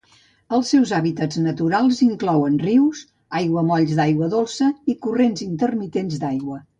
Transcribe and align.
Els 0.55 0.69
seus 0.75 0.91
hàbitats 0.99 1.37
naturals 1.41 1.99
inclouen 2.05 2.55
rius, 2.63 3.01
aiguamolls 3.41 3.93
d'aigua 3.99 4.31
dolça 4.33 4.71
i 4.93 4.97
corrents 5.05 5.45
intermitents 5.49 6.23
d'aigua. 6.25 6.59